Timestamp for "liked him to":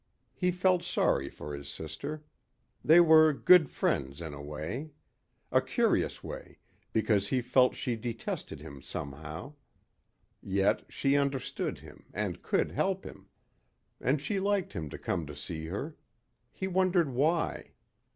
14.39-14.97